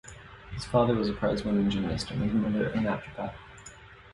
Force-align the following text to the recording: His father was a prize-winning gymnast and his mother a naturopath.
His 0.53 0.65
father 0.65 0.95
was 0.95 1.09
a 1.09 1.13
prize-winning 1.13 1.69
gymnast 1.69 2.09
and 2.09 2.23
his 2.23 2.33
mother 2.33 2.69
a 2.71 2.73
naturopath. 2.73 3.35